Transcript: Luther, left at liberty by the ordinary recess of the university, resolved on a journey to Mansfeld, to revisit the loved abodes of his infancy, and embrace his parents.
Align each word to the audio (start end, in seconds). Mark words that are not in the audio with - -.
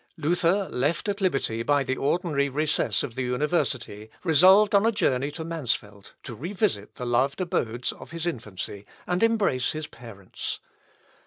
Luther, 0.17 0.67
left 0.69 1.07
at 1.09 1.21
liberty 1.21 1.61
by 1.61 1.83
the 1.83 1.95
ordinary 1.95 2.49
recess 2.49 3.03
of 3.03 3.13
the 3.13 3.21
university, 3.21 4.09
resolved 4.23 4.73
on 4.73 4.83
a 4.83 4.91
journey 4.91 5.29
to 5.29 5.45
Mansfeld, 5.45 6.13
to 6.23 6.33
revisit 6.33 6.95
the 6.95 7.05
loved 7.05 7.39
abodes 7.39 7.91
of 7.91 8.09
his 8.09 8.25
infancy, 8.25 8.87
and 9.05 9.21
embrace 9.21 9.73
his 9.73 9.85
parents. 9.85 10.57